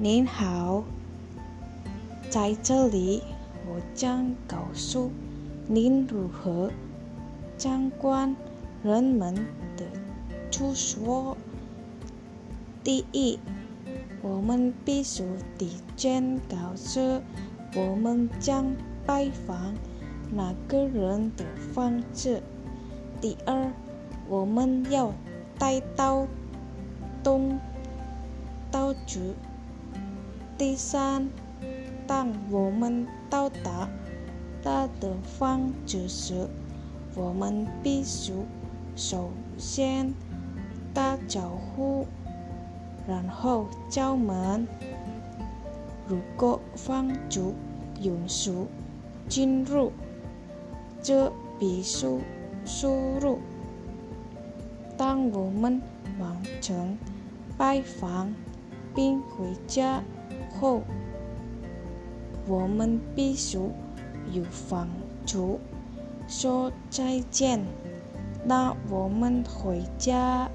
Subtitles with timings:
[0.00, 0.84] 您好，
[2.30, 3.20] 在这里
[3.66, 5.10] 我将告诉
[5.66, 6.70] 您如何
[7.56, 8.36] 参观
[8.84, 9.34] 人们
[9.76, 9.84] 的
[10.52, 11.36] 住所。
[12.84, 13.40] 第一，
[14.22, 15.24] 我们必须
[15.58, 17.20] 提前告知
[17.74, 18.72] 我们将
[19.04, 19.74] 拜访
[20.32, 21.44] 哪个人的
[21.74, 22.40] 房子。
[23.20, 23.72] 第二，
[24.28, 25.12] 我们要
[25.58, 26.24] 带到
[27.24, 27.58] 东
[28.70, 29.34] 道主。
[30.58, 31.30] 第三，
[32.04, 33.88] 当我们到达
[34.60, 36.48] 他的房子时，
[37.14, 38.32] 我们必须
[38.96, 40.12] 首先
[40.92, 42.06] 打招呼，
[43.06, 44.66] 然后敲门。
[46.08, 47.54] 如果房主
[48.02, 48.52] 允许
[49.28, 49.92] 进入，
[51.00, 52.18] 则必须
[52.64, 53.38] 输入。
[54.96, 55.80] 当我们
[56.18, 56.98] 完成
[57.56, 58.34] 拜访
[58.92, 60.02] 并回家。
[60.50, 60.82] 后，
[62.46, 63.58] 我们必须
[64.32, 64.88] 有房
[65.24, 65.58] 租
[66.26, 67.60] 说再见。
[68.44, 70.50] 那我们回家。